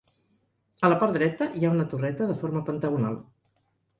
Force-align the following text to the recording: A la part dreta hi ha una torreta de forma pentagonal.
A 0.87 0.89
la 0.89 0.95
part 1.03 1.13
dreta 1.17 1.49
hi 1.59 1.67
ha 1.69 1.75
una 1.75 1.85
torreta 1.93 2.29
de 2.31 2.39
forma 2.41 2.65
pentagonal. 2.71 3.21